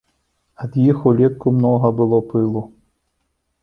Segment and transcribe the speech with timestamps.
[0.65, 2.69] Ад іх улетку многа было пылу.